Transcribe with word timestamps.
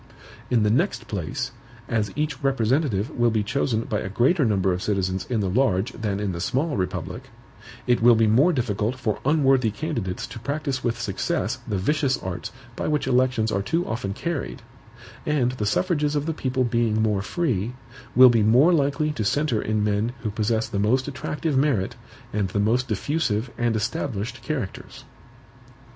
In 0.49 0.63
the 0.63 0.71
next 0.71 1.07
place, 1.07 1.51
as 1.87 2.11
each 2.15 2.41
representative 2.41 3.11
will 3.11 3.29
be 3.29 3.43
chosen 3.43 3.81
by 3.81 3.99
a 3.99 4.09
greater 4.09 4.43
number 4.43 4.73
of 4.73 4.81
citizens 4.81 5.27
in 5.29 5.41
the 5.41 5.47
large 5.47 5.91
than 5.91 6.19
in 6.19 6.31
the 6.31 6.39
small 6.41 6.75
republic, 6.75 7.29
it 7.85 8.01
will 8.01 8.15
be 8.15 8.25
more 8.25 8.51
difficult 8.51 8.95
for 8.95 9.19
unworthy 9.25 9.69
candidates 9.69 10.25
to 10.25 10.39
practice 10.39 10.83
with 10.83 10.99
success 10.99 11.59
the 11.67 11.77
vicious 11.77 12.17
arts 12.17 12.51
by 12.75 12.87
which 12.87 13.05
elections 13.05 13.51
are 13.51 13.61
too 13.61 13.85
often 13.85 14.13
carried; 14.15 14.63
and 15.23 15.51
the 15.51 15.67
suffrages 15.67 16.15
of 16.15 16.25
the 16.25 16.33
people 16.33 16.63
being 16.63 16.99
more 16.99 17.21
free, 17.21 17.73
will 18.15 18.29
be 18.29 18.41
more 18.41 18.73
likely 18.73 19.11
to 19.11 19.23
centre 19.23 19.61
in 19.61 19.83
men 19.83 20.13
who 20.23 20.31
possess 20.31 20.67
the 20.67 20.79
most 20.79 21.07
attractive 21.07 21.55
merit 21.55 21.95
and 22.33 22.47
the 22.49 22.59
most 22.59 22.87
diffusive 22.87 23.51
and 23.55 23.75
established 23.75 24.41
characters. 24.41 25.03